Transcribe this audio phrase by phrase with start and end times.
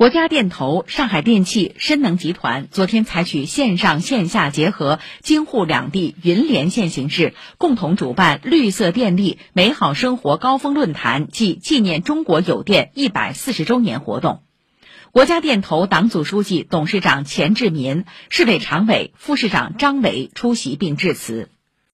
[0.00, 14.40] 国家电投上海电气深能集团昨天采取线上线下结合京沪两地云连线形式共同主办绿色电力美好生活高峰论坛暨纪念中国有电一百四十周年活动。
[15.12, 21.50] 国家电投党组书记董事长钱志民市委常委副市长张伟出席并致辞。